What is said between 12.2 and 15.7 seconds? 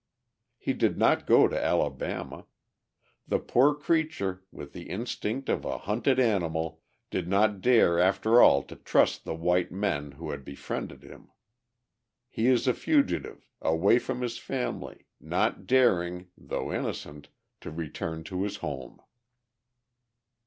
He is a fugitive, away from his family, not